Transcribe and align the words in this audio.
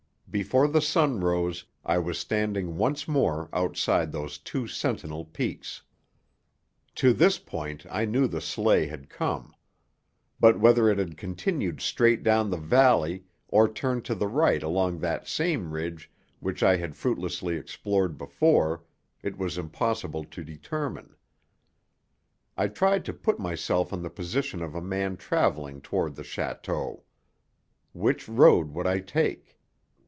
Before 0.33 0.69
the 0.69 0.81
sun 0.81 1.19
rose 1.19 1.65
I 1.83 1.97
was 1.97 2.17
standing 2.17 2.77
once 2.77 3.05
more 3.05 3.49
outside 3.51 4.13
those 4.13 4.37
two 4.37 4.65
sentinel 4.65 5.25
peaks. 5.25 5.81
To 6.95 7.11
this 7.11 7.37
point 7.37 7.85
I 7.89 8.05
knew 8.05 8.27
the 8.29 8.39
sleigh 8.39 8.87
had 8.87 9.09
come. 9.09 9.53
But 10.39 10.57
whether 10.57 10.87
it 10.87 10.97
had 10.99 11.17
continued 11.17 11.81
straight 11.81 12.23
down 12.23 12.49
the 12.49 12.55
valley 12.55 13.25
or 13.49 13.67
turned 13.67 14.05
to 14.05 14.15
the 14.15 14.29
right 14.29 14.63
along 14.63 14.99
that 14.99 15.27
same 15.27 15.73
ridge 15.73 16.09
which 16.39 16.63
I 16.63 16.77
had 16.77 16.95
fruitlessly 16.95 17.57
explored 17.57 18.17
before, 18.17 18.85
it 19.21 19.37
was 19.37 19.57
impossible 19.57 20.23
to 20.23 20.45
determine. 20.45 21.17
I 22.55 22.69
tried 22.69 23.03
to 23.03 23.13
put 23.13 23.37
myself 23.37 23.91
in 23.91 24.01
the 24.01 24.09
position 24.09 24.61
of 24.61 24.75
a 24.75 24.81
man 24.81 25.17
travelling 25.17 25.81
toward 25.81 26.15
the 26.15 26.23
château. 26.23 27.01
Which 27.91 28.29
road 28.29 28.69
would 28.69 28.87
I 28.87 28.99
take? 29.01 29.57